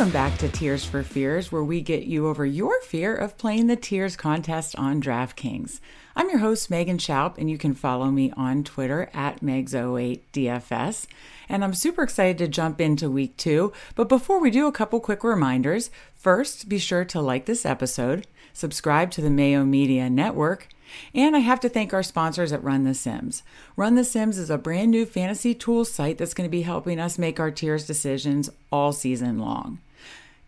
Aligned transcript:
Welcome 0.00 0.14
back 0.14 0.38
to 0.38 0.48
Tiers 0.48 0.82
for 0.82 1.02
Fears, 1.02 1.52
where 1.52 1.62
we 1.62 1.82
get 1.82 2.04
you 2.04 2.26
over 2.26 2.46
your 2.46 2.80
fear 2.80 3.14
of 3.14 3.36
playing 3.36 3.66
the 3.66 3.76
Tiers 3.76 4.16
contest 4.16 4.74
on 4.78 5.02
DraftKings. 5.02 5.78
I'm 6.20 6.28
your 6.28 6.40
host, 6.40 6.68
Megan 6.68 6.98
Schaup, 6.98 7.38
and 7.38 7.50
you 7.50 7.56
can 7.56 7.72
follow 7.72 8.10
me 8.10 8.30
on 8.36 8.62
Twitter 8.62 9.08
at 9.14 9.40
Megs08DFS. 9.40 11.06
And 11.48 11.64
I'm 11.64 11.72
super 11.72 12.02
excited 12.02 12.36
to 12.36 12.46
jump 12.46 12.78
into 12.78 13.10
week 13.10 13.38
two. 13.38 13.72
But 13.94 14.10
before 14.10 14.38
we 14.38 14.50
do, 14.50 14.66
a 14.66 14.72
couple 14.72 15.00
quick 15.00 15.24
reminders. 15.24 15.90
First, 16.14 16.68
be 16.68 16.76
sure 16.76 17.06
to 17.06 17.22
like 17.22 17.46
this 17.46 17.64
episode, 17.64 18.26
subscribe 18.52 19.10
to 19.12 19.22
the 19.22 19.30
Mayo 19.30 19.64
Media 19.64 20.10
Network, 20.10 20.68
and 21.14 21.34
I 21.34 21.38
have 21.38 21.60
to 21.60 21.70
thank 21.70 21.94
our 21.94 22.02
sponsors 22.02 22.52
at 22.52 22.62
Run 22.62 22.84
the 22.84 22.92
Sims. 22.92 23.42
Run 23.74 23.94
the 23.94 24.04
Sims 24.04 24.36
is 24.36 24.50
a 24.50 24.58
brand 24.58 24.90
new 24.90 25.06
fantasy 25.06 25.54
tools 25.54 25.90
site 25.90 26.18
that's 26.18 26.34
going 26.34 26.46
to 26.46 26.52
be 26.52 26.62
helping 26.62 27.00
us 27.00 27.16
make 27.16 27.40
our 27.40 27.50
tiers 27.50 27.86
decisions 27.86 28.50
all 28.70 28.92
season 28.92 29.38
long. 29.38 29.78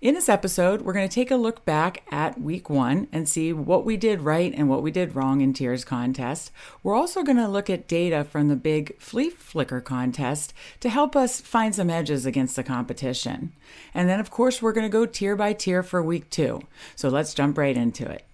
In 0.02 0.16
this 0.16 0.28
episode, 0.28 0.82
we're 0.82 0.94
going 0.94 1.08
to 1.08 1.14
take 1.14 1.30
a 1.30 1.36
look 1.36 1.64
back 1.64 2.02
at 2.10 2.40
week 2.40 2.68
one 2.68 3.06
and 3.12 3.28
see 3.28 3.52
what 3.52 3.84
we 3.84 3.96
did 3.96 4.22
right 4.22 4.52
and 4.52 4.68
what 4.68 4.82
we 4.82 4.90
did 4.90 5.14
wrong 5.14 5.40
in 5.40 5.52
Tiers 5.52 5.84
contest. 5.84 6.50
We're 6.82 6.96
also 6.96 7.22
going 7.22 7.36
to 7.36 7.46
look 7.46 7.70
at 7.70 7.86
data 7.86 8.24
from 8.24 8.48
the 8.48 8.56
big 8.56 8.98
Flea 8.98 9.30
Flicker 9.30 9.80
contest 9.80 10.52
to 10.80 10.88
help 10.88 11.14
us 11.14 11.40
find 11.40 11.72
some 11.72 11.88
edges 11.88 12.26
against 12.26 12.56
the 12.56 12.64
competition. 12.64 13.52
And 13.94 14.08
then, 14.08 14.18
of 14.18 14.28
course, 14.28 14.60
we're 14.60 14.72
going 14.72 14.90
to 14.90 14.92
go 14.92 15.06
tier 15.06 15.36
by 15.36 15.52
tier 15.52 15.84
for 15.84 16.02
week 16.02 16.28
two. 16.30 16.62
So 16.96 17.08
let's 17.08 17.32
jump 17.32 17.56
right 17.56 17.76
into 17.76 18.04
it. 18.10 18.26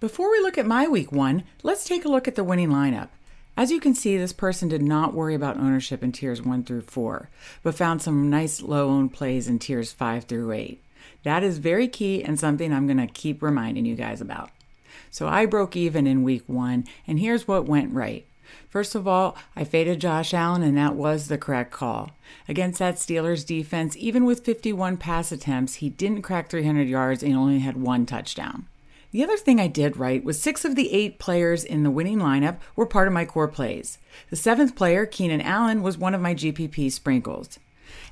Before 0.00 0.30
we 0.30 0.40
look 0.40 0.56
at 0.56 0.64
my 0.64 0.88
week 0.88 1.12
one, 1.12 1.44
let's 1.62 1.84
take 1.84 2.06
a 2.06 2.08
look 2.08 2.26
at 2.26 2.36
the 2.36 2.44
winning 2.44 2.70
lineup. 2.70 3.10
As 3.60 3.70
you 3.70 3.78
can 3.78 3.94
see, 3.94 4.16
this 4.16 4.32
person 4.32 4.70
did 4.70 4.80
not 4.80 5.12
worry 5.12 5.34
about 5.34 5.58
ownership 5.58 6.02
in 6.02 6.12
tiers 6.12 6.40
1 6.40 6.64
through 6.64 6.80
4, 6.80 7.28
but 7.62 7.74
found 7.74 8.00
some 8.00 8.30
nice 8.30 8.62
low 8.62 8.88
owned 8.88 9.12
plays 9.12 9.48
in 9.48 9.58
tiers 9.58 9.92
5 9.92 10.24
through 10.24 10.52
8. 10.52 10.82
That 11.24 11.42
is 11.42 11.58
very 11.58 11.86
key 11.86 12.24
and 12.24 12.40
something 12.40 12.72
I'm 12.72 12.86
going 12.86 13.06
to 13.06 13.06
keep 13.06 13.42
reminding 13.42 13.84
you 13.84 13.96
guys 13.96 14.22
about. 14.22 14.48
So 15.10 15.28
I 15.28 15.44
broke 15.44 15.76
even 15.76 16.06
in 16.06 16.22
week 16.22 16.44
1, 16.46 16.86
and 17.06 17.20
here's 17.20 17.46
what 17.46 17.66
went 17.66 17.92
right. 17.92 18.24
First 18.70 18.94
of 18.94 19.06
all, 19.06 19.36
I 19.54 19.64
faded 19.64 20.00
Josh 20.00 20.32
Allen, 20.32 20.62
and 20.62 20.78
that 20.78 20.96
was 20.96 21.28
the 21.28 21.36
correct 21.36 21.70
call. 21.70 22.12
Against 22.48 22.78
that 22.78 22.94
Steelers 22.94 23.44
defense, 23.44 23.94
even 23.98 24.24
with 24.24 24.42
51 24.42 24.96
pass 24.96 25.32
attempts, 25.32 25.74
he 25.74 25.90
didn't 25.90 26.22
crack 26.22 26.48
300 26.48 26.88
yards 26.88 27.22
and 27.22 27.36
only 27.36 27.58
had 27.58 27.76
one 27.76 28.06
touchdown. 28.06 28.68
The 29.12 29.24
other 29.24 29.36
thing 29.36 29.58
I 29.58 29.66
did 29.66 29.96
right 29.96 30.22
was 30.22 30.40
six 30.40 30.64
of 30.64 30.76
the 30.76 30.92
eight 30.92 31.18
players 31.18 31.64
in 31.64 31.82
the 31.82 31.90
winning 31.90 32.18
lineup 32.18 32.58
were 32.76 32.86
part 32.86 33.08
of 33.08 33.14
my 33.14 33.24
core 33.24 33.48
plays. 33.48 33.98
The 34.30 34.36
seventh 34.36 34.76
player, 34.76 35.04
Keenan 35.04 35.40
Allen, 35.40 35.82
was 35.82 35.98
one 35.98 36.14
of 36.14 36.20
my 36.20 36.34
GPP 36.34 36.92
sprinkles. 36.92 37.58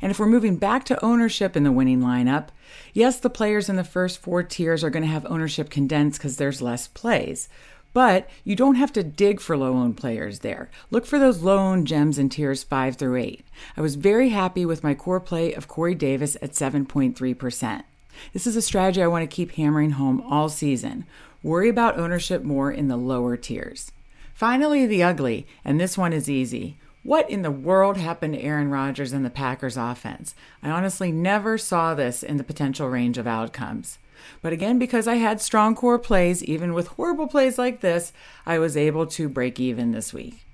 And 0.03 0.11
if 0.11 0.19
we're 0.19 0.27
moving 0.27 0.57
back 0.57 0.85
to 0.87 1.05
ownership 1.05 1.57
in 1.57 1.63
the 1.63 1.71
winning 1.71 2.01
lineup, 2.01 2.49
yes, 2.93 3.21
the 3.21 3.31
players 3.31 3.69
in 3.69 3.77
the 3.77 3.85
first 3.85 4.19
four 4.19 4.43
tiers 4.43 4.83
are 4.83 4.91
going 4.91 5.05
to 5.05 5.09
have 5.09 5.27
ownership 5.27 5.71
condensed 5.71 6.19
because 6.19 6.37
there's 6.37 6.61
less 6.61 6.89
plays. 6.89 7.49
But 7.93 8.29
you 8.45 8.57
don't 8.57 8.75
have 8.75 8.93
to 8.95 9.05
dig 9.05 9.41
for 9.41 9.57
low 9.57 9.75
owned 9.75 9.97
players 9.97 10.41
there. 10.41 10.69
Look 10.91 11.07
for 11.07 11.19
those 11.19 11.43
low 11.43 11.59
owned 11.59 11.87
gems 11.87 12.19
in 12.19 12.29
tiers 12.29 12.63
5 12.65 12.97
through 12.97 13.17
8. 13.17 13.45
I 13.77 13.81
was 13.81 13.95
very 13.95 14.31
happy 14.31 14.67
with 14.67 14.85
my 14.85 14.95
core 14.95 15.21
play 15.21 15.53
of 15.55 15.69
Corey 15.69 15.95
Davis 15.95 16.37
at 16.43 16.53
7.3%. 16.53 17.85
This 18.33 18.47
is 18.47 18.57
a 18.57 18.63
strategy 18.63 19.03
I 19.03 19.07
want 19.07 19.29
to 19.29 19.35
keep 19.35 19.53
hammering 19.53 19.93
home 19.93 20.21
all 20.29 20.49
season. 20.49 21.07
Worry 21.43 21.69
about 21.69 21.99
ownership 21.99 22.43
more 22.43 22.71
in 22.71 22.89
the 22.89 22.97
lower 22.97 23.37
tiers. 23.37 23.93
Finally, 24.35 24.87
the 24.87 25.03
ugly, 25.03 25.47
and 25.65 25.81
this 25.81 25.99
one 25.99 26.13
is 26.13 26.29
easy. 26.31 26.79
What 27.03 27.31
in 27.31 27.43
the 27.43 27.51
world 27.51 27.97
happened 27.97 28.35
to 28.35 28.41
Aaron 28.41 28.71
Rodgers 28.71 29.13
and 29.13 29.25
the 29.25 29.31
Packers 29.31 29.77
offense? 29.77 30.35
I 30.63 30.71
honestly 30.71 31.11
never 31.11 31.57
saw 31.57 31.95
this 31.95 32.23
in 32.23 32.37
the 32.37 32.45
potential 32.45 32.89
range 32.89 33.19
of 33.19 33.27
outcomes. 33.27 33.99
But 34.43 34.53
again, 34.53 34.79
because 34.79 35.07
I 35.07 35.15
had 35.15 35.41
strong 35.41 35.75
core 35.75 35.99
plays, 35.99 36.45
even 36.45 36.75
with 36.75 36.89
horrible 36.89 37.29
plays 37.29 37.57
like 37.57 37.81
this, 37.81 38.13
I 38.45 38.59
was 38.59 38.77
able 38.77 39.07
to 39.07 39.29
break 39.29 39.59
even 39.59 39.93
this 39.93 40.13
week. 40.13 40.45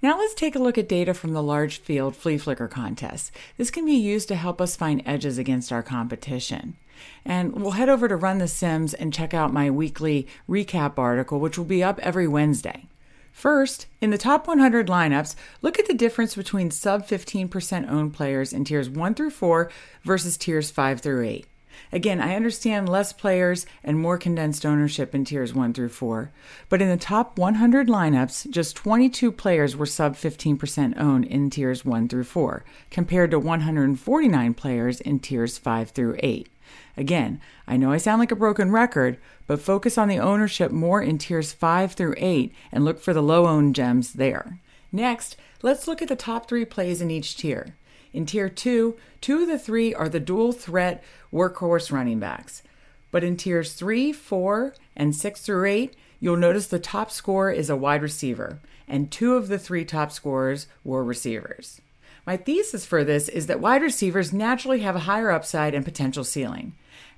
Now 0.00 0.16
let's 0.16 0.34
take 0.34 0.54
a 0.54 0.60
look 0.60 0.78
at 0.78 0.88
data 0.88 1.12
from 1.12 1.32
the 1.32 1.42
large 1.42 1.78
field 1.78 2.14
flea 2.14 2.38
flicker 2.38 2.68
contest. 2.68 3.32
This 3.56 3.70
can 3.70 3.84
be 3.84 3.94
used 3.94 4.28
to 4.28 4.36
help 4.36 4.60
us 4.60 4.76
find 4.76 5.02
edges 5.04 5.38
against 5.38 5.72
our 5.72 5.82
competition. 5.82 6.76
And 7.24 7.60
we'll 7.60 7.72
head 7.72 7.88
over 7.88 8.08
to 8.08 8.16
Run 8.16 8.38
the 8.38 8.48
Sims 8.48 8.94
and 8.94 9.12
check 9.12 9.34
out 9.34 9.52
my 9.52 9.70
weekly 9.70 10.26
recap 10.48 10.98
article, 10.98 11.40
which 11.40 11.58
will 11.58 11.64
be 11.64 11.82
up 11.82 11.98
every 12.00 12.28
Wednesday. 12.28 12.86
First, 13.32 13.86
in 14.00 14.10
the 14.10 14.18
top 14.18 14.48
100 14.48 14.88
lineups, 14.88 15.36
look 15.62 15.78
at 15.78 15.86
the 15.86 15.94
difference 15.94 16.34
between 16.34 16.72
sub 16.72 17.06
15% 17.06 17.88
owned 17.88 18.12
players 18.12 18.52
in 18.52 18.64
tiers 18.64 18.90
1 18.90 19.14
through 19.14 19.30
4 19.30 19.70
versus 20.02 20.36
tiers 20.36 20.72
5 20.72 21.00
through 21.00 21.24
8. 21.24 21.46
Again, 21.92 22.20
I 22.20 22.34
understand 22.34 22.88
less 22.88 23.12
players 23.12 23.64
and 23.84 23.98
more 23.98 24.18
condensed 24.18 24.66
ownership 24.66 25.14
in 25.14 25.24
tiers 25.24 25.54
1 25.54 25.72
through 25.72 25.90
4, 25.90 26.32
but 26.68 26.82
in 26.82 26.88
the 26.88 26.96
top 26.96 27.38
100 27.38 27.86
lineups, 27.86 28.50
just 28.50 28.74
22 28.76 29.30
players 29.30 29.76
were 29.76 29.86
sub 29.86 30.16
15% 30.16 30.98
owned 30.98 31.24
in 31.24 31.48
tiers 31.48 31.84
1 31.84 32.08
through 32.08 32.24
4, 32.24 32.64
compared 32.90 33.30
to 33.30 33.38
149 33.38 34.54
players 34.54 35.00
in 35.00 35.20
tiers 35.20 35.58
5 35.58 35.90
through 35.90 36.16
8. 36.18 36.48
Again, 36.96 37.40
I 37.66 37.76
know 37.76 37.92
I 37.92 37.98
sound 37.98 38.18
like 38.20 38.32
a 38.32 38.36
broken 38.36 38.70
record, 38.70 39.18
but 39.46 39.60
focus 39.60 39.96
on 39.96 40.08
the 40.08 40.18
ownership 40.18 40.70
more 40.72 41.02
in 41.02 41.18
tiers 41.18 41.52
5 41.52 41.92
through 41.92 42.14
8 42.16 42.54
and 42.72 42.84
look 42.84 43.00
for 43.00 43.12
the 43.12 43.22
low 43.22 43.46
owned 43.46 43.74
gems 43.74 44.14
there. 44.14 44.58
Next, 44.90 45.36
let's 45.62 45.86
look 45.86 46.00
at 46.02 46.08
the 46.08 46.16
top 46.16 46.48
three 46.48 46.64
plays 46.64 47.00
in 47.00 47.10
each 47.10 47.36
tier. 47.36 47.74
In 48.12 48.24
Tier 48.24 48.48
2, 48.48 48.96
two 49.20 49.42
of 49.42 49.48
the 49.48 49.58
three 49.58 49.94
are 49.94 50.08
the 50.08 50.20
dual 50.20 50.52
threat 50.52 51.04
workhorse 51.32 51.92
running 51.92 52.18
backs. 52.18 52.62
But 53.10 53.22
in 53.22 53.36
Tiers 53.36 53.74
3, 53.74 54.12
4, 54.12 54.74
and 54.96 55.14
6 55.14 55.40
through 55.40 55.66
8, 55.66 55.94
you'll 56.20 56.36
notice 56.36 56.66
the 56.66 56.78
top 56.78 57.10
scorer 57.10 57.50
is 57.50 57.70
a 57.70 57.76
wide 57.76 58.02
receiver, 58.02 58.60
and 58.86 59.10
two 59.10 59.34
of 59.34 59.48
the 59.48 59.58
three 59.58 59.84
top 59.84 60.10
scorers 60.10 60.66
were 60.84 61.04
receivers. 61.04 61.80
My 62.28 62.36
thesis 62.36 62.84
for 62.84 63.04
this 63.04 63.30
is 63.30 63.46
that 63.46 63.58
wide 63.58 63.80
receivers 63.80 64.34
naturally 64.34 64.80
have 64.80 64.94
a 64.94 65.08
higher 65.08 65.30
upside 65.30 65.72
and 65.72 65.82
potential 65.82 66.24
ceiling. 66.24 66.74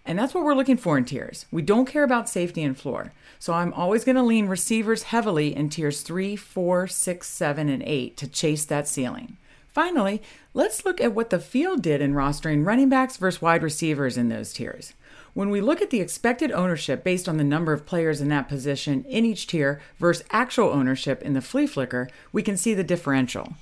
And 0.07 0.17
that's 0.17 0.35
what 0.35 0.45
we're 0.45 0.55
looking 0.55 0.77
for 0.77 0.97
in 0.97 1.05
tiers. 1.05 1.47
We 1.51 1.63
don't 1.63 1.89
care 1.89 2.05
about 2.05 2.29
safety 2.29 2.63
and 2.63 2.79
floor. 2.79 3.13
So 3.41 3.53
I'm 3.53 3.73
always 3.73 4.05
going 4.05 4.15
to 4.15 4.23
lean 4.23 4.47
receivers 4.47 5.03
heavily 5.03 5.57
in 5.57 5.69
tiers 5.69 6.03
3, 6.03 6.37
4, 6.37 6.87
6, 6.87 7.29
7, 7.29 7.69
and 7.69 7.83
8 7.83 8.17
to 8.19 8.29
chase 8.29 8.65
that 8.67 8.87
ceiling. 8.87 9.37
Finally, 9.67 10.23
let's 10.55 10.85
look 10.85 11.01
at 11.01 11.13
what 11.13 11.31
the 11.31 11.41
field 11.41 11.83
did 11.83 12.01
in 12.01 12.15
rostering 12.15 12.65
running 12.65 12.89
backs 12.89 13.17
versus 13.17 13.43
wide 13.43 13.65
receivers 13.65 14.17
in 14.17 14.29
those 14.29 14.53
tiers. 14.53 14.95
When 15.35 15.51
we 15.51 15.61
look 15.61 15.83
at 15.83 15.91
the 15.91 16.01
expected 16.01 16.53
ownership 16.53 17.03
based 17.03 17.29
on 17.29 17.37
the 17.37 17.43
number 17.43 17.73
of 17.73 17.85
players 17.85 18.21
in 18.21 18.29
that 18.29 18.49
position 18.49 19.05
in 19.09 19.25
each 19.25 19.49
tier 19.49 19.81
versus 19.99 20.25
actual 20.31 20.69
ownership 20.69 21.21
in 21.21 21.33
the 21.33 21.41
flea 21.41 21.67
flicker, 21.67 22.09
we 22.31 22.45
can 22.45 22.57
see 22.57 22.75
the 22.75 22.85
differential. 22.85 23.55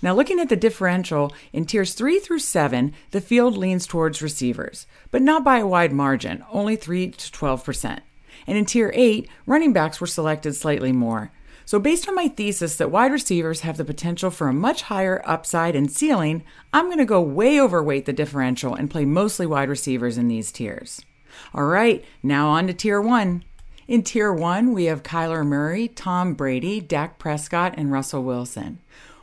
Now, 0.00 0.14
looking 0.14 0.40
at 0.40 0.48
the 0.48 0.56
differential 0.56 1.32
in 1.52 1.64
tiers 1.64 1.94
3 1.94 2.20
through 2.20 2.38
7, 2.38 2.94
the 3.10 3.20
field 3.20 3.56
leans 3.56 3.86
towards 3.86 4.22
receivers, 4.22 4.86
but 5.10 5.22
not 5.22 5.44
by 5.44 5.58
a 5.58 5.66
wide 5.66 5.92
margin, 5.92 6.44
only 6.50 6.76
3 6.76 7.10
to 7.10 7.32
12%. 7.32 8.00
And 8.46 8.56
in 8.56 8.64
tier 8.64 8.92
8, 8.94 9.28
running 9.46 9.72
backs 9.72 10.00
were 10.00 10.06
selected 10.06 10.54
slightly 10.54 10.92
more, 10.92 11.32
so, 11.68 11.78
based 11.78 12.08
on 12.08 12.14
my 12.14 12.28
thesis 12.28 12.76
that 12.76 12.90
wide 12.90 13.12
receivers 13.12 13.60
have 13.60 13.76
the 13.76 13.84
potential 13.84 14.30
for 14.30 14.48
a 14.48 14.54
much 14.54 14.80
higher 14.80 15.20
upside 15.26 15.76
and 15.76 15.92
ceiling, 15.92 16.42
I'm 16.72 16.86
going 16.86 16.96
to 16.96 17.04
go 17.04 17.20
way 17.20 17.60
overweight 17.60 18.06
the 18.06 18.12
differential 18.14 18.74
and 18.74 18.90
play 18.90 19.04
mostly 19.04 19.44
wide 19.44 19.68
receivers 19.68 20.16
in 20.16 20.28
these 20.28 20.50
tiers. 20.50 21.04
All 21.52 21.66
right, 21.66 22.02
now 22.22 22.48
on 22.48 22.68
to 22.68 22.72
tier 22.72 23.02
one. 23.02 23.44
In 23.86 24.02
tier 24.02 24.32
one, 24.32 24.72
we 24.72 24.86
have 24.86 25.02
Kyler 25.02 25.44
Murray, 25.44 25.88
Tom 25.88 26.32
Brady, 26.32 26.80
Dak 26.80 27.18
Prescott, 27.18 27.74
and 27.76 27.92
Russell 27.92 28.24
Wilson. 28.24 28.80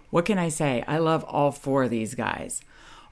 What 0.09 0.25
can 0.25 0.37
I 0.37 0.49
say? 0.49 0.83
I 0.87 0.97
love 0.97 1.23
all 1.25 1.51
four 1.51 1.83
of 1.83 1.89
these 1.89 2.15
guys. 2.15 2.61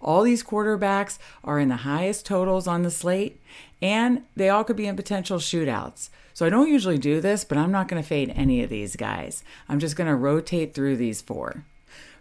All 0.01 0.23
these 0.23 0.43
quarterbacks 0.43 1.17
are 1.43 1.59
in 1.59 1.69
the 1.69 1.77
highest 1.77 2.25
totals 2.25 2.67
on 2.67 2.83
the 2.83 2.91
slate, 2.91 3.39
and 3.81 4.23
they 4.35 4.49
all 4.49 4.63
could 4.63 4.75
be 4.75 4.87
in 4.87 4.95
potential 4.95 5.37
shootouts. 5.37 6.09
So 6.33 6.45
I 6.45 6.49
don't 6.49 6.69
usually 6.69 6.97
do 6.97 7.21
this, 7.21 7.45
but 7.45 7.57
I'm 7.57 7.71
not 7.71 7.87
going 7.87 8.01
to 8.01 8.07
fade 8.07 8.33
any 8.35 8.63
of 8.63 8.69
these 8.69 8.95
guys. 8.95 9.43
I'm 9.69 9.79
just 9.79 9.95
going 9.95 10.09
to 10.09 10.15
rotate 10.15 10.73
through 10.73 10.97
these 10.97 11.21
four. 11.21 11.63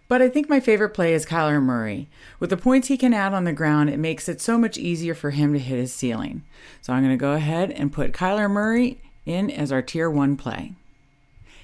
But 0.07 0.21
I 0.21 0.29
think 0.29 0.49
my 0.49 0.61
favorite 0.61 0.91
play 0.91 1.15
is 1.15 1.25
Kyler 1.25 1.63
Murray. 1.63 2.09
With 2.39 2.51
the 2.51 2.57
points 2.57 2.89
he 2.89 2.99
can 2.99 3.15
add 3.15 3.33
on 3.33 3.45
the 3.45 3.53
ground, 3.53 3.89
it 3.89 3.99
makes 3.99 4.29
it 4.29 4.43
so 4.43 4.59
much 4.59 4.77
easier 4.77 5.15
for 5.15 5.31
him 5.31 5.55
to 5.55 5.59
hit 5.59 5.79
his 5.79 5.95
ceiling. 5.95 6.43
So 6.83 6.93
I'm 6.93 7.03
going 7.03 7.15
to 7.15 7.17
go 7.17 7.33
ahead 7.33 7.71
and 7.71 7.93
put 7.93 8.13
Kyler 8.13 8.51
Murray 8.51 9.01
in 9.25 9.51
as 9.51 9.73
our 9.73 9.81
tier 9.81 10.11
one 10.11 10.37
play. 10.37 10.75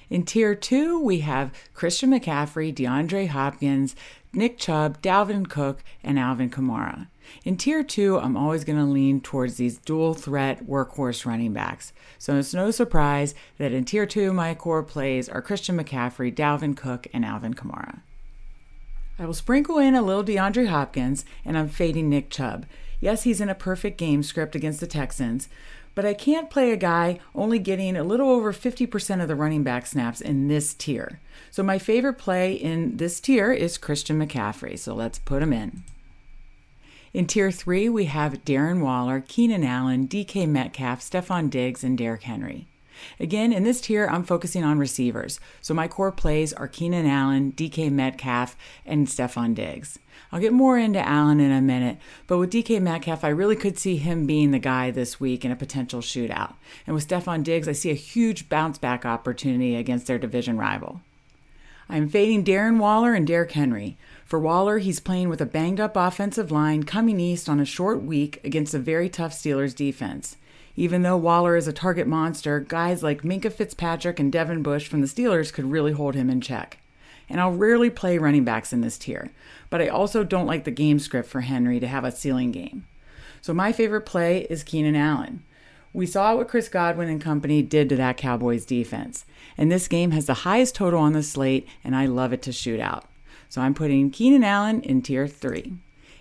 In 0.09 0.23
tier 0.23 0.55
two, 0.55 0.99
we 0.99 1.19
have 1.19 1.53
Christian 1.73 2.09
McCaffrey, 2.09 2.73
DeAndre 2.73 3.27
Hopkins, 3.27 3.95
Nick 4.33 4.57
Chubb, 4.57 5.01
Dalvin 5.01 5.47
Cook, 5.47 5.83
and 6.03 6.17
Alvin 6.17 6.49
Kamara. 6.49 7.07
In 7.45 7.57
tier 7.57 7.83
two, 7.83 8.17
I'm 8.17 8.35
always 8.35 8.63
going 8.63 8.79
to 8.79 8.85
lean 8.85 9.21
towards 9.21 9.57
these 9.57 9.77
dual 9.77 10.15
threat 10.15 10.65
workhorse 10.65 11.27
running 11.27 11.53
backs. 11.53 11.93
So 12.17 12.37
it's 12.37 12.55
no 12.55 12.71
surprise 12.71 13.35
that 13.59 13.71
in 13.71 13.85
tier 13.85 14.07
two, 14.07 14.33
my 14.33 14.55
core 14.55 14.83
plays 14.83 15.29
are 15.29 15.43
Christian 15.43 15.77
McCaffrey, 15.77 16.33
Dalvin 16.33 16.75
Cook, 16.75 17.05
and 17.13 17.23
Alvin 17.23 17.53
Kamara. 17.53 18.01
I 19.19 19.25
will 19.25 19.33
sprinkle 19.33 19.77
in 19.77 19.95
a 19.95 20.01
little 20.01 20.23
DeAndre 20.23 20.67
Hopkins, 20.67 21.23
and 21.45 21.57
I'm 21.57 21.69
fading 21.69 22.09
Nick 22.09 22.31
Chubb. 22.31 22.65
Yes, 22.99 23.23
he's 23.23 23.41
in 23.41 23.49
a 23.49 23.55
perfect 23.55 23.97
game 23.97 24.23
script 24.23 24.55
against 24.55 24.79
the 24.79 24.87
Texans, 24.87 25.49
but 25.95 26.05
I 26.05 26.13
can't 26.13 26.49
play 26.49 26.71
a 26.71 26.77
guy 26.77 27.19
only 27.35 27.59
getting 27.59 27.97
a 27.97 28.03
little 28.03 28.29
over 28.29 28.53
50% 28.53 29.21
of 29.21 29.27
the 29.27 29.35
running 29.35 29.63
back 29.63 29.85
snaps 29.85 30.21
in 30.21 30.47
this 30.47 30.73
tier. 30.73 31.19
So 31.51 31.61
my 31.61 31.77
favorite 31.77 32.17
play 32.17 32.53
in 32.53 32.95
this 32.97 33.19
tier 33.19 33.51
is 33.51 33.77
Christian 33.77 34.17
McCaffrey. 34.19 34.79
So 34.79 34.93
let's 34.93 35.19
put 35.19 35.43
him 35.43 35.51
in. 35.51 35.83
In 37.11 37.25
tier 37.25 37.51
three, 37.51 37.89
we 37.89 38.05
have 38.05 38.45
Darren 38.45 38.81
Waller, 38.81 39.21
Keenan 39.27 39.63
Allen, 39.63 40.07
DK 40.07 40.47
Metcalf, 40.47 41.01
Stefon 41.01 41.49
Diggs, 41.49 41.83
and 41.83 41.97
Derrick 41.97 42.23
Henry. 42.23 42.68
Again, 43.19 43.51
in 43.53 43.63
this 43.63 43.81
tier, 43.81 44.07
I'm 44.07 44.23
focusing 44.23 44.63
on 44.63 44.79
receivers. 44.79 45.39
So 45.61 45.73
my 45.73 45.87
core 45.87 46.11
plays 46.11 46.53
are 46.53 46.67
Keenan 46.67 47.05
Allen, 47.05 47.53
DK 47.53 47.91
Metcalf, 47.91 48.55
and 48.85 49.07
Stefon 49.07 49.55
Diggs. 49.55 49.99
I'll 50.31 50.39
get 50.39 50.53
more 50.53 50.77
into 50.77 50.99
Allen 50.99 51.39
in 51.39 51.51
a 51.51 51.61
minute, 51.61 51.97
but 52.27 52.37
with 52.37 52.51
DK 52.51 52.81
Metcalf, 52.81 53.23
I 53.23 53.29
really 53.29 53.55
could 53.55 53.79
see 53.79 53.97
him 53.97 54.27
being 54.27 54.51
the 54.51 54.59
guy 54.59 54.91
this 54.91 55.19
week 55.19 55.43
in 55.43 55.51
a 55.51 55.55
potential 55.55 56.01
shootout. 56.01 56.53
And 56.85 56.93
with 56.93 57.07
Stefon 57.07 57.43
Diggs, 57.43 57.67
I 57.67 57.71
see 57.71 57.89
a 57.89 57.95
huge 57.95 58.49
bounce 58.49 58.77
back 58.77 59.05
opportunity 59.05 59.75
against 59.75 60.07
their 60.07 60.19
division 60.19 60.57
rival. 60.57 61.01
I'm 61.91 62.07
fading 62.07 62.43
Darren 62.43 62.77
Waller 62.77 63.15
and 63.15 63.25
Derrick 63.25 63.53
Henry. 63.53 63.97
For 64.23 64.39
Waller, 64.39 64.77
he's 64.77 64.99
playing 64.99 65.27
with 65.27 65.41
a 65.41 65.47
banged 65.47 65.79
up 65.79 65.95
offensive 65.95 66.51
line 66.51 66.83
coming 66.83 67.19
east 67.19 67.49
on 67.49 67.59
a 67.59 67.65
short 67.65 68.03
week 68.03 68.39
against 68.43 68.75
a 68.75 68.79
very 68.79 69.09
tough 69.09 69.31
Steelers 69.33 69.75
defense. 69.75 70.37
Even 70.75 71.01
though 71.01 71.17
Waller 71.17 71.55
is 71.55 71.67
a 71.67 71.73
target 71.73 72.07
monster, 72.07 72.59
guys 72.59 73.03
like 73.03 73.23
Minkah 73.23 73.51
Fitzpatrick 73.51 74.19
and 74.19 74.31
Devin 74.31 74.63
Bush 74.63 74.87
from 74.87 75.01
the 75.01 75.07
Steelers 75.07 75.51
could 75.51 75.71
really 75.71 75.91
hold 75.91 76.15
him 76.15 76.29
in 76.29 76.41
check. 76.41 76.77
And 77.29 77.39
I'll 77.39 77.51
rarely 77.51 77.89
play 77.89 78.17
running 78.17 78.43
backs 78.43 78.73
in 78.73 78.81
this 78.81 78.97
tier, 78.97 79.31
but 79.69 79.81
I 79.81 79.87
also 79.87 80.23
don't 80.23 80.47
like 80.47 80.63
the 80.63 80.71
game 80.71 80.99
script 80.99 81.29
for 81.29 81.41
Henry 81.41 81.79
to 81.79 81.87
have 81.87 82.03
a 82.03 82.11
ceiling 82.11 82.51
game. 82.51 82.87
So 83.41 83.53
my 83.53 83.71
favorite 83.71 84.01
play 84.01 84.47
is 84.49 84.63
Keenan 84.63 84.95
Allen. 84.95 85.43
We 85.91 86.05
saw 86.05 86.35
what 86.35 86.47
Chris 86.47 86.69
Godwin 86.69 87.09
and 87.09 87.21
company 87.21 87.61
did 87.61 87.89
to 87.89 87.95
that 87.95 88.17
Cowboys 88.17 88.65
defense. 88.65 89.25
And 89.57 89.71
this 89.71 89.87
game 89.87 90.11
has 90.11 90.27
the 90.27 90.33
highest 90.45 90.75
total 90.75 90.99
on 90.99 91.13
the 91.13 91.23
slate, 91.23 91.67
and 91.83 91.95
I 91.95 92.05
love 92.05 92.31
it 92.31 92.41
to 92.43 92.51
shoot 92.51 92.79
out. 92.79 93.05
So 93.47 93.61
I'm 93.61 93.73
putting 93.73 94.11
Keenan 94.11 94.43
Allen 94.43 94.81
in 94.81 95.01
tier 95.01 95.27
three. 95.27 95.73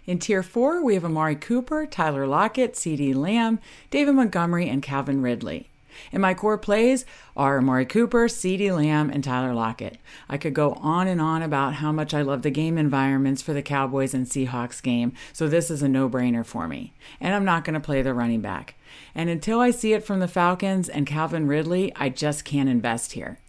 In 0.08 0.18
tier 0.18 0.42
four, 0.42 0.82
we 0.82 0.94
have 0.94 1.04
Amari 1.04 1.36
Cooper, 1.36 1.84
Tyler 1.84 2.26
Lockett, 2.26 2.72
CeeDee 2.72 3.14
Lamb, 3.14 3.60
David 3.90 4.14
Montgomery, 4.14 4.66
and 4.66 4.82
Calvin 4.82 5.20
Ridley. 5.20 5.68
And 6.10 6.22
my 6.22 6.32
core 6.32 6.56
plays 6.56 7.04
are 7.36 7.58
Amari 7.58 7.84
Cooper, 7.84 8.26
CeeDee 8.26 8.74
Lamb, 8.74 9.10
and 9.10 9.22
Tyler 9.22 9.52
Lockett. 9.52 9.98
I 10.26 10.38
could 10.38 10.54
go 10.54 10.72
on 10.80 11.08
and 11.08 11.20
on 11.20 11.42
about 11.42 11.74
how 11.74 11.92
much 11.92 12.14
I 12.14 12.22
love 12.22 12.40
the 12.40 12.48
game 12.48 12.78
environments 12.78 13.42
for 13.42 13.52
the 13.52 13.60
Cowboys 13.60 14.14
and 14.14 14.24
Seahawks 14.24 14.82
game, 14.82 15.12
so 15.34 15.46
this 15.46 15.70
is 15.70 15.82
a 15.82 15.88
no 15.90 16.08
brainer 16.08 16.46
for 16.46 16.68
me. 16.68 16.94
And 17.20 17.34
I'm 17.34 17.44
not 17.44 17.66
going 17.66 17.74
to 17.74 17.80
play 17.80 18.00
the 18.00 18.14
running 18.14 18.40
back. 18.40 18.76
And 19.14 19.28
until 19.28 19.60
I 19.60 19.70
see 19.70 19.92
it 19.92 20.06
from 20.06 20.20
the 20.20 20.26
Falcons 20.26 20.88
and 20.88 21.06
Calvin 21.06 21.46
Ridley, 21.46 21.92
I 21.96 22.08
just 22.08 22.46
can't 22.46 22.70
invest 22.70 23.12
here. 23.12 23.40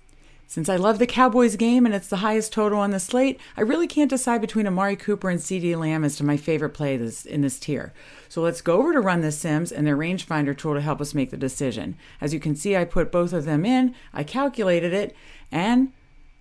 Since 0.49 0.67
I 0.67 0.77
love 0.77 0.97
the 0.97 1.05
Cowboys 1.05 1.55
game 1.57 1.85
and 1.85 1.93
it's 1.93 2.07
the 2.07 2.17
highest 2.17 2.51
total 2.51 2.79
on 2.79 2.89
the 2.89 2.99
slate, 2.99 3.39
I 3.55 3.61
really 3.61 3.85
can't 3.85 4.09
decide 4.09 4.41
between 4.41 4.65
Amari 4.65 4.95
Cooper 4.95 5.29
and 5.29 5.39
CeeDee 5.39 5.77
Lamb 5.77 6.03
as 6.03 6.15
to 6.15 6.23
my 6.23 6.37
favorite 6.37 6.71
play 6.71 6.97
this, 6.97 7.23
in 7.23 7.41
this 7.41 7.59
tier. 7.59 7.93
So 8.29 8.41
let's 8.41 8.59
go 8.59 8.79
over 8.79 8.91
to 8.93 8.99
Run 8.99 9.21
the 9.21 9.31
Sims 9.31 9.71
and 9.71 9.85
their 9.85 9.95
rangefinder 9.95 10.57
tool 10.57 10.73
to 10.73 10.81
help 10.81 11.01
us 11.01 11.13
make 11.13 11.29
the 11.29 11.37
decision. 11.37 11.95
As 12.19 12.33
you 12.33 12.39
can 12.39 12.55
see, 12.55 12.75
I 12.75 12.83
put 12.83 13.11
both 13.11 13.31
of 13.31 13.45
them 13.45 13.63
in, 13.63 13.93
I 14.11 14.23
calculated 14.23 14.91
it, 14.91 15.15
and 15.51 15.93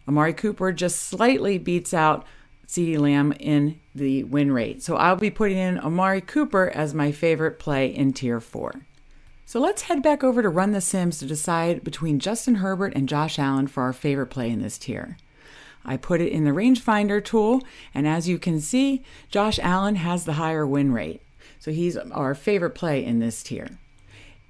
Amari 0.08 0.32
Cooper 0.32 0.72
just 0.72 1.02
slightly 1.02 1.58
beats 1.58 1.92
out 1.92 2.24
CeeDee 2.66 2.98
Lamb 2.98 3.32
in 3.32 3.78
the 3.94 4.24
win 4.24 4.52
rate. 4.52 4.82
So 4.82 4.96
I'll 4.96 5.16
be 5.16 5.30
putting 5.30 5.58
in 5.58 5.78
Amari 5.78 6.22
Cooper 6.22 6.72
as 6.74 6.94
my 6.94 7.12
favorite 7.12 7.58
play 7.58 7.94
in 7.94 8.14
tier 8.14 8.40
four. 8.40 8.86
So 9.48 9.60
let's 9.60 9.80
head 9.80 10.02
back 10.02 10.22
over 10.22 10.42
to 10.42 10.48
Run 10.50 10.72
the 10.72 10.80
Sims 10.82 11.18
to 11.20 11.24
decide 11.24 11.82
between 11.82 12.18
Justin 12.18 12.56
Herbert 12.56 12.92
and 12.94 13.08
Josh 13.08 13.38
Allen 13.38 13.66
for 13.66 13.82
our 13.82 13.94
favorite 13.94 14.26
play 14.26 14.50
in 14.50 14.60
this 14.60 14.76
tier. 14.76 15.16
I 15.86 15.96
put 15.96 16.20
it 16.20 16.30
in 16.32 16.44
the 16.44 16.50
rangefinder 16.50 17.24
tool, 17.24 17.62
and 17.94 18.06
as 18.06 18.28
you 18.28 18.38
can 18.38 18.60
see, 18.60 19.02
Josh 19.30 19.58
Allen 19.60 19.94
has 19.94 20.26
the 20.26 20.34
higher 20.34 20.66
win 20.66 20.92
rate. 20.92 21.22
So 21.58 21.70
he's 21.70 21.96
our 21.96 22.34
favorite 22.34 22.74
play 22.74 23.02
in 23.02 23.20
this 23.20 23.42
tier. 23.42 23.78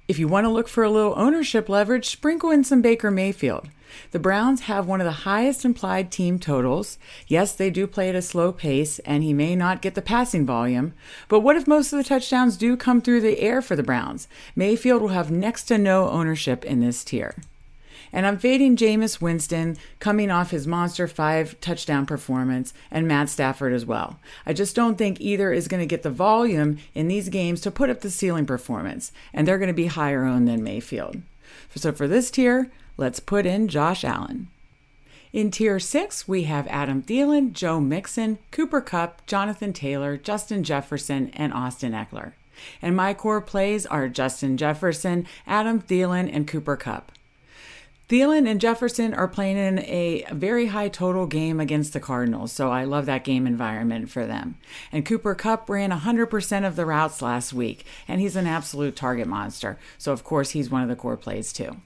If 0.09 0.19
you 0.19 0.27
want 0.27 0.43
to 0.43 0.51
look 0.51 0.67
for 0.67 0.83
a 0.83 0.91
little 0.91 1.13
ownership 1.15 1.69
leverage, 1.69 2.09
sprinkle 2.09 2.51
in 2.51 2.65
some 2.65 2.81
Baker 2.81 3.09
Mayfield. 3.09 3.69
The 4.11 4.19
Browns 4.19 4.61
have 4.61 4.87
one 4.87 5.01
of 5.01 5.05
the 5.05 5.11
highest 5.11 5.65
implied 5.65 6.11
team 6.11 6.39
totals. 6.39 6.97
Yes, 7.27 7.53
they 7.53 7.69
do 7.69 7.87
play 7.87 8.09
at 8.09 8.15
a 8.15 8.21
slow 8.21 8.51
pace, 8.51 8.99
and 8.99 9.23
he 9.23 9.33
may 9.33 9.55
not 9.55 9.81
get 9.81 9.95
the 9.95 10.01
passing 10.01 10.45
volume. 10.45 10.93
But 11.27 11.41
what 11.41 11.55
if 11.55 11.67
most 11.67 11.93
of 11.93 11.97
the 11.97 12.03
touchdowns 12.03 12.57
do 12.57 12.75
come 12.75 13.01
through 13.01 13.21
the 13.21 13.39
air 13.39 13.61
for 13.61 13.75
the 13.75 13.83
Browns? 13.83 14.27
Mayfield 14.55 15.01
will 15.01 15.09
have 15.09 15.31
next 15.31 15.63
to 15.65 15.77
no 15.77 16.09
ownership 16.09 16.65
in 16.65 16.79
this 16.79 17.03
tier. 17.03 17.35
And 18.11 18.25
I'm 18.25 18.39
fading 18.39 18.75
Jameis 18.75 19.21
Winston 19.21 19.77
coming 19.99 20.31
off 20.31 20.49
his 20.49 20.65
monster 20.65 21.07
five 21.07 21.59
touchdown 21.61 22.07
performance 22.07 22.73
and 22.89 23.07
Matt 23.07 23.29
Stafford 23.29 23.71
as 23.71 23.85
well. 23.85 24.19
I 24.47 24.53
just 24.53 24.75
don't 24.75 24.97
think 24.97 25.21
either 25.21 25.53
is 25.53 25.67
going 25.67 25.81
to 25.81 25.85
get 25.85 26.01
the 26.01 26.09
volume 26.09 26.79
in 26.95 27.07
these 27.07 27.29
games 27.29 27.61
to 27.61 27.71
put 27.71 27.89
up 27.89 28.01
the 28.01 28.09
ceiling 28.09 28.47
performance, 28.47 29.11
and 29.31 29.47
they're 29.47 29.59
going 29.59 29.67
to 29.67 29.73
be 29.73 29.87
higher 29.87 30.25
owned 30.25 30.47
than 30.47 30.63
Mayfield. 30.63 31.21
So 31.75 31.91
for 31.91 32.07
this 32.07 32.31
tier, 32.31 32.71
Let's 32.99 33.21
put 33.21 33.45
in 33.45 33.69
Josh 33.69 34.03
Allen. 34.03 34.49
In 35.31 35.51
Tier 35.51 35.79
6, 35.79 36.27
we 36.27 36.43
have 36.43 36.67
Adam 36.67 37.01
Thielen, 37.01 37.53
Joe 37.53 37.79
Mixon, 37.79 38.39
Cooper 38.51 38.81
Kupp, 38.81 39.25
Jonathan 39.25 39.71
Taylor, 39.71 40.17
Justin 40.17 40.65
Jefferson, 40.65 41.31
and 41.33 41.53
Austin 41.53 41.93
Ekeler. 41.93 42.33
And 42.81 42.97
my 42.97 43.13
core 43.13 43.39
plays 43.39 43.85
are 43.85 44.09
Justin 44.09 44.57
Jefferson, 44.57 45.25
Adam 45.47 45.81
Thielen, 45.81 46.29
and 46.29 46.45
Cooper 46.45 46.75
Kupp. 46.75 47.13
Thielen 48.09 48.45
and 48.45 48.59
Jefferson 48.59 49.13
are 49.13 49.29
playing 49.29 49.55
in 49.55 49.79
a 49.79 50.25
very 50.33 50.65
high 50.65 50.89
total 50.89 51.25
game 51.25 51.61
against 51.61 51.93
the 51.93 52.01
Cardinals, 52.01 52.51
so 52.51 52.69
I 52.69 52.83
love 52.83 53.05
that 53.05 53.23
game 53.23 53.47
environment 53.47 54.09
for 54.09 54.25
them. 54.25 54.57
And 54.91 55.05
Cooper 55.05 55.35
Kupp 55.35 55.69
ran 55.69 55.91
100% 55.91 56.67
of 56.67 56.75
the 56.75 56.85
routes 56.85 57.21
last 57.21 57.53
week, 57.53 57.85
and 58.09 58.19
he's 58.19 58.35
an 58.35 58.45
absolute 58.45 58.97
target 58.97 59.27
monster, 59.27 59.79
so 59.97 60.11
of 60.11 60.25
course 60.25 60.49
he's 60.49 60.69
one 60.69 60.83
of 60.83 60.89
the 60.89 60.97
core 60.97 61.15
plays 61.15 61.53
too. 61.53 61.77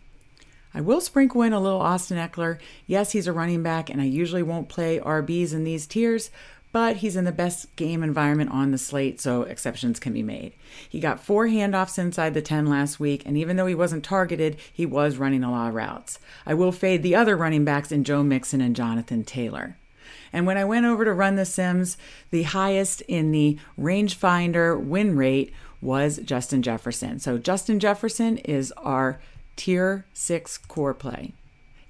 I 0.73 0.81
will 0.81 1.01
sprinkle 1.01 1.41
in 1.43 1.53
a 1.53 1.59
little 1.59 1.81
Austin 1.81 2.17
Ekeler. 2.17 2.57
Yes, 2.87 3.11
he's 3.11 3.27
a 3.27 3.33
running 3.33 3.61
back, 3.63 3.89
and 3.89 4.01
I 4.01 4.05
usually 4.05 4.43
won't 4.43 4.69
play 4.69 4.99
RBs 4.99 5.53
in 5.53 5.63
these 5.63 5.85
tiers, 5.85 6.31
but 6.71 6.97
he's 6.97 7.15
in 7.15 7.25
the 7.25 7.31
best 7.31 7.75
game 7.75 8.01
environment 8.01 8.49
on 8.49 8.71
the 8.71 8.79
slate, 8.79 9.21
so 9.21 9.43
exceptions 9.43 9.99
can 9.99 10.11
be 10.13 10.23
made. 10.23 10.53
He 10.89 10.99
got 10.99 11.23
four 11.23 11.47
handoffs 11.47 11.99
inside 11.99 12.33
the 12.33 12.41
10 12.41 12.65
last 12.65 12.99
week, 12.99 13.21
and 13.25 13.37
even 13.37 13.55
though 13.55 13.67
he 13.67 13.75
wasn't 13.75 14.03
targeted, 14.03 14.57
he 14.71 14.85
was 14.85 15.17
running 15.17 15.43
a 15.43 15.51
lot 15.51 15.69
of 15.69 15.75
routes. 15.75 16.17
I 16.45 16.55
will 16.55 16.71
fade 16.71 17.03
the 17.03 17.15
other 17.15 17.37
running 17.37 17.63
backs 17.63 17.91
in 17.91 18.03
Joe 18.03 18.23
Mixon 18.23 18.59
and 18.59 18.75
Jonathan 18.75 19.23
Taylor. 19.23 19.77
And 20.33 20.47
when 20.47 20.57
I 20.57 20.65
went 20.65 20.87
over 20.87 21.05
to 21.05 21.13
run 21.13 21.35
the 21.35 21.45
Sims, 21.45 21.95
the 22.31 22.43
highest 22.43 23.01
in 23.01 23.31
the 23.31 23.59
rangefinder 23.79 24.83
win 24.83 25.15
rate 25.15 25.53
was 25.79 26.17
Justin 26.25 26.63
Jefferson. 26.63 27.19
So 27.19 27.37
Justin 27.37 27.79
Jefferson 27.79 28.37
is 28.39 28.71
our 28.77 29.19
Tier 29.55 30.05
6 30.13 30.57
core 30.57 30.93
play. 30.93 31.33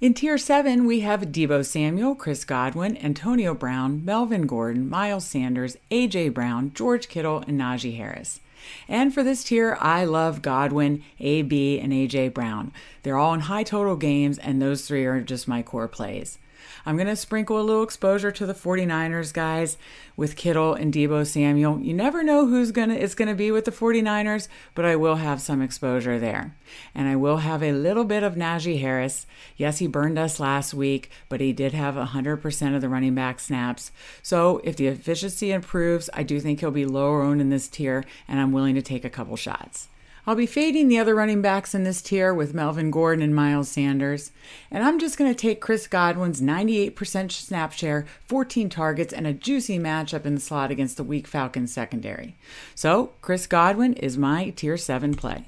In 0.02 0.14
Tier 0.14 0.38
7, 0.38 0.86
we 0.86 1.00
have 1.00 1.32
Deebo 1.32 1.66
Samuel, 1.66 2.14
Chris 2.14 2.44
Godwin, 2.44 2.98
Antonio 2.98 3.54
Brown, 3.54 4.04
Melvin 4.04 4.46
Gordon, 4.48 4.90
Miles 4.90 5.26
Sanders, 5.26 5.78
A.J. 5.92 6.30
Brown, 6.30 6.74
George 6.74 7.08
Kittle, 7.08 7.44
and 7.48 7.58
Najee 7.58 7.96
Harris. 7.96 8.42
And 8.88 9.14
for 9.14 9.24
this 9.24 9.44
tier, 9.46 9.78
I 9.80 10.04
love 10.06 10.42
Godwin, 10.42 11.04
AB, 11.20 11.80
and 11.80 11.94
AJ 11.94 12.34
Brown. 12.34 12.74
They're 13.04 13.18
all 13.18 13.34
in 13.34 13.42
high 13.42 13.64
total 13.64 13.96
games, 13.96 14.38
and 14.38 14.62
those 14.62 14.86
three 14.86 15.06
are 15.06 15.22
just 15.22 15.48
my 15.48 15.62
core 15.62 15.88
plays. 15.88 16.38
I'm 16.86 16.98
going 16.98 17.08
to 17.08 17.16
sprinkle 17.16 17.60
a 17.60 17.64
little 17.64 17.84
exposure 17.84 18.32
to 18.32 18.46
the 18.46 18.54
49ers 18.54 19.34
guys 19.34 19.78
with 20.18 20.36
Kittle 20.36 20.74
and 20.74 20.94
Deebo 20.94 21.26
Samuel. 21.26 21.80
You 21.80 21.94
never 21.94 22.24
know 22.24 22.46
who's 22.46 22.72
going 22.72 22.90
to 22.90 23.02
it's 23.02 23.16
going 23.16 23.30
to 23.30 23.36
be 23.36 23.52
with 23.52 23.66
the 23.66 23.72
49ers, 23.72 24.50
but 24.76 24.84
I 24.84 24.98
will 24.98 25.16
have 25.16 25.42
some 25.42 25.62
exposure 25.62 26.20
there. 26.20 26.56
And 26.94 27.08
I 27.08 27.16
will 27.16 27.38
have 27.38 27.64
a 27.64 27.72
little 27.72 28.04
bit 28.04 28.24
of 28.24 28.36
Najee 28.36 28.82
Harris. 28.82 29.26
Yes, 29.56 29.78
he 29.80 29.88
burned 29.88 30.20
us 30.20 30.40
last 30.40 30.74
week, 30.74 31.10
but 31.30 31.40
he 31.40 31.54
did 31.54 31.74
have 31.74 31.96
100% 31.96 32.76
of 32.76 32.82
the 32.82 32.90
running 32.90 33.16
back 33.16 33.40
snaps. 33.40 33.92
So, 34.22 34.60
if 34.64 34.76
the 34.76 34.88
efficiency 34.88 35.52
improves, 35.52 36.10
I 36.14 36.24
do 36.24 36.40
think 36.40 36.60
he'll 36.60 36.72
be 36.72 36.86
lower 36.86 37.22
owned 37.22 37.42
in 37.42 37.50
this 37.50 37.68
tier 37.68 38.04
and 38.28 38.40
I'm 38.40 38.52
willing 38.52 38.76
to 38.76 38.82
take 38.82 39.06
a 39.06 39.10
couple 39.10 39.38
shots. 39.38 39.88
I'll 40.26 40.36
be 40.36 40.46
fading 40.46 40.88
the 40.88 41.00
other 41.00 41.16
running 41.16 41.42
backs 41.42 41.76
in 41.76 41.84
this 41.84 42.02
tier 42.02 42.34
with 42.34 42.54
Melvin 42.54 42.92
Gordon 42.92 43.22
and 43.22 43.36
Miles 43.36 43.68
Sanders. 43.68 44.32
And 44.72 44.82
I'm 44.82 44.98
just 44.98 45.18
going 45.18 45.30
to 45.30 45.38
take 45.38 45.60
Chris 45.60 45.86
Godwin's 45.86 46.40
98% 46.40 47.30
snap 47.30 47.74
share, 47.74 48.06
14 48.26 48.70
targets, 48.70 49.12
and 49.14 49.28
a 49.28 49.34
juicy 49.34 49.78
matchup 49.78 50.26
in 50.26 50.36
the 50.36 50.42
slot 50.42 50.72
against 50.72 50.96
the 50.96 51.04
weak 51.04 51.28
Falcons 51.28 51.74
secondary. 51.74 52.38
So, 52.74 53.12
Chris 53.22 53.48
Godwin 53.48 53.96
is 53.96 54.18
my 54.18 54.52
tier 54.52 54.78
7 54.78 55.14
play. 55.16 55.44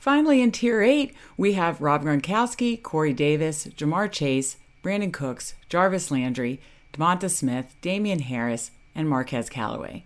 Finally, 0.00 0.42
in 0.42 0.50
tier 0.50 0.82
8, 0.82 1.14
we 1.36 1.52
have 1.52 1.80
Rob 1.80 2.02
Gronkowski, 2.02 2.82
Corey 2.82 3.12
Davis, 3.12 3.66
Ja'Marr 3.68 4.10
Chase, 4.10 4.56
Brandin 4.82 5.12
Cooks, 5.12 5.54
Jarvis 5.68 6.10
Landry, 6.10 6.60
Devonta 6.92 7.30
Smith, 7.30 7.76
Damien 7.82 8.18
Harris, 8.18 8.72
and 8.96 9.08
Marquez 9.08 9.48
Callaway. 9.48 10.04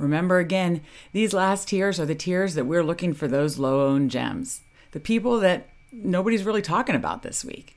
Remember 0.00 0.38
again, 0.38 0.80
these 1.12 1.34
last 1.34 1.68
tiers 1.68 2.00
are 2.00 2.06
the 2.06 2.14
tiers 2.14 2.54
that 2.54 2.64
we're 2.64 2.82
looking 2.82 3.12
for 3.12 3.28
those 3.28 3.58
low 3.58 3.86
owned 3.86 4.10
gems, 4.10 4.62
the 4.92 5.00
people 5.00 5.38
that 5.40 5.68
nobody's 5.92 6.44
really 6.44 6.62
talking 6.62 6.94
about 6.94 7.22
this 7.22 7.44
week. 7.44 7.76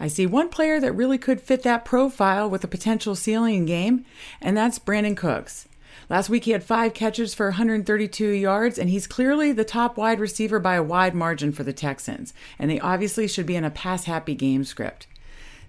I 0.00 0.08
see 0.08 0.26
one 0.26 0.48
player 0.48 0.80
that 0.80 0.92
really 0.92 1.16
could 1.16 1.40
fit 1.40 1.62
that 1.62 1.84
profile 1.84 2.50
with 2.50 2.64
a 2.64 2.68
potential 2.68 3.14
ceiling 3.14 3.66
game, 3.66 4.04
and 4.40 4.56
that's 4.56 4.80
Brandin 4.80 5.16
Cooks. 5.16 5.68
Last 6.08 6.28
week 6.28 6.44
he 6.44 6.50
had 6.50 6.64
five 6.64 6.92
catches 6.92 7.34
for 7.34 7.46
132 7.46 8.26
yards, 8.30 8.76
and 8.76 8.90
he's 8.90 9.06
clearly 9.06 9.52
the 9.52 9.64
top 9.64 9.96
wide 9.96 10.18
receiver 10.18 10.58
by 10.58 10.74
a 10.74 10.82
wide 10.82 11.14
margin 11.14 11.52
for 11.52 11.62
the 11.62 11.72
Texans, 11.72 12.34
and 12.58 12.68
they 12.68 12.80
obviously 12.80 13.28
should 13.28 13.46
be 13.46 13.54
in 13.54 13.64
a 13.64 13.70
pass 13.70 14.04
happy 14.04 14.34
game 14.34 14.64
script. 14.64 15.06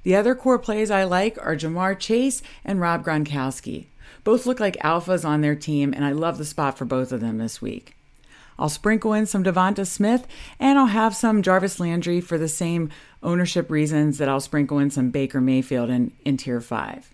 The 0.02 0.16
other 0.16 0.34
core 0.34 0.58
plays 0.58 0.90
I 0.90 1.04
like 1.04 1.38
are 1.46 1.56
Ja'Marr 1.56 2.00
Chase 2.00 2.42
and 2.66 2.82
Rob 2.82 3.06
Gronkowski. 3.06 3.86
Both 4.24 4.46
look 4.46 4.60
like 4.60 4.78
alphas 4.78 5.26
on 5.26 5.42
their 5.42 5.56
team, 5.56 5.94
and 5.94 6.06
I 6.06 6.12
love 6.12 6.38
the 6.38 6.46
spot 6.46 6.78
for 6.78 6.86
both 6.86 7.12
of 7.12 7.22
them 7.22 7.38
this 7.38 7.62
week. 7.62 7.96
I'll 8.60 8.70
sprinkle 8.70 9.14
in 9.14 9.26
some 9.26 9.44
Devonta 9.44 9.88
Smith, 9.88 10.28
and 10.60 10.78
I'll 10.78 10.88
have 10.88 11.16
some 11.16 11.42
Jarvis 11.42 11.80
Landry 11.80 12.22
for 12.22 12.38
the 12.38 12.48
same 12.48 12.90
ownership 13.24 13.72
reasons 13.72 14.20
that 14.20 14.30
I'll 14.30 14.40
sprinkle 14.40 14.78
in 14.78 14.92
some 14.92 15.10
Baker 15.10 15.42
Mayfield 15.42 15.90
in, 15.90 16.12
in 16.24 16.38
Tier 16.38 16.62
5. 16.62 17.10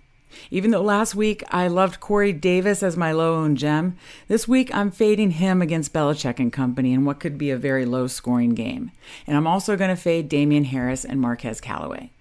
Even 0.51 0.71
though 0.71 0.81
last 0.81 1.15
week 1.15 1.43
I 1.49 1.67
loved 1.67 1.99
Corey 1.99 2.33
Davis 2.33 2.83
as 2.83 2.97
my 2.97 3.11
low 3.11 3.35
owned 3.35 3.57
gem, 3.57 3.97
this 4.27 4.47
week 4.47 4.73
I'm 4.75 4.91
fading 4.91 5.31
him 5.31 5.61
against 5.61 5.93
Belichick 5.93 6.39
and 6.39 6.51
company 6.51 6.93
in 6.93 7.05
what 7.05 7.19
could 7.19 7.37
be 7.37 7.49
a 7.49 7.57
very 7.57 7.85
low 7.85 8.07
scoring 8.07 8.53
game. 8.53 8.91
And 9.25 9.37
I'm 9.37 9.47
also 9.47 9.77
going 9.77 9.89
to 9.89 10.01
fade 10.01 10.29
Damien 10.29 10.65
Harris 10.65 11.05
and 11.05 11.21
Marquez 11.21 11.61
Callaway. 11.61 12.11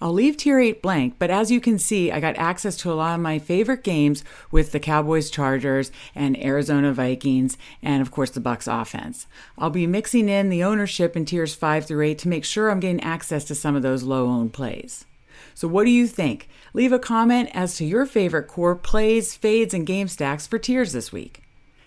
I'll 0.00 0.12
leave 0.12 0.36
tier 0.36 0.60
8 0.60 0.80
blank, 0.80 1.14
but 1.18 1.30
as 1.30 1.50
you 1.50 1.60
can 1.60 1.76
see, 1.76 2.12
I 2.12 2.20
got 2.20 2.36
access 2.36 2.76
to 2.78 2.92
a 2.92 2.94
lot 2.94 3.16
of 3.16 3.20
my 3.20 3.40
favorite 3.40 3.82
games 3.82 4.22
with 4.52 4.70
the 4.70 4.78
Cowboys 4.78 5.28
Chargers 5.28 5.90
and 6.14 6.40
Arizona 6.40 6.92
Vikings 6.92 7.58
and 7.82 8.00
of 8.00 8.12
course 8.12 8.30
the 8.30 8.40
Bucs 8.40 8.70
offense. 8.70 9.26
I'll 9.56 9.70
be 9.70 9.88
mixing 9.88 10.28
in 10.28 10.50
the 10.50 10.62
ownership 10.62 11.16
in 11.16 11.24
tiers 11.24 11.54
5 11.56 11.86
through 11.86 12.04
8 12.04 12.18
to 12.18 12.28
make 12.28 12.44
sure 12.44 12.70
I'm 12.70 12.80
getting 12.80 13.02
access 13.02 13.44
to 13.46 13.56
some 13.56 13.74
of 13.74 13.82
those 13.82 14.04
low 14.04 14.28
owned 14.28 14.52
plays. 14.52 15.04
So 15.54 15.66
what 15.66 15.84
do 15.84 15.90
you 15.90 16.06
think? 16.06 16.48
Leave 16.74 16.92
a 16.92 17.00
comment 17.00 17.50
as 17.52 17.76
to 17.76 17.84
your 17.84 18.06
favorite 18.06 18.46
core 18.46 18.76
plays, 18.76 19.34
fades 19.34 19.74
and 19.74 19.84
game 19.84 20.06
stacks 20.06 20.46
for 20.46 20.58
tiers 20.58 20.92
this 20.92 21.10
week. 21.10 21.42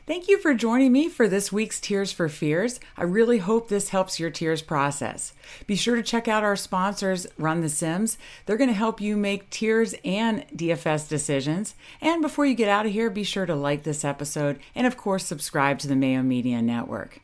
Thank 0.07 0.27
you 0.27 0.39
for 0.39 0.55
joining 0.55 0.91
me 0.91 1.09
for 1.09 1.27
this 1.27 1.51
week's 1.51 1.79
Tiers 1.79 2.11
for 2.11 2.27
Fears. 2.27 2.79
I 2.97 3.03
really 3.03 3.37
hope 3.37 3.69
this 3.69 3.89
helps 3.89 4.19
your 4.19 4.31
tiers 4.31 4.63
process. 4.63 5.33
Be 5.67 5.75
sure 5.75 5.95
to 5.95 6.01
check 6.01 6.27
out 6.27 6.43
our 6.43 6.55
sponsors, 6.55 7.27
Run 7.37 7.61
the 7.61 7.69
Sims. 7.69 8.17
They're 8.45 8.57
going 8.57 8.69
to 8.69 8.73
help 8.73 8.99
you 8.99 9.15
make 9.15 9.51
tiers 9.51 9.93
and 10.03 10.43
DFS 10.55 11.07
decisions. 11.07 11.75
And 12.01 12.21
before 12.21 12.47
you 12.47 12.55
get 12.55 12.67
out 12.67 12.87
of 12.87 12.91
here, 12.91 13.11
be 13.11 13.23
sure 13.23 13.45
to 13.45 13.55
like 13.55 13.83
this 13.83 14.03
episode 14.03 14.59
and, 14.73 14.87
of 14.87 14.97
course, 14.97 15.23
subscribe 15.23 15.77
to 15.79 15.87
the 15.87 15.95
Mayo 15.95 16.23
Media 16.23 16.63
Network. 16.63 17.19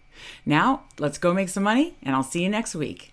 Now, 0.46 0.84
let's 1.00 1.17
go 1.17 1.34
make 1.34 1.50
some 1.50 1.63
money, 1.63 1.96
and 2.03 2.15
I'll 2.15 2.24
see 2.24 2.43
you 2.43 2.50
next 2.50 2.75
week. 2.75 3.12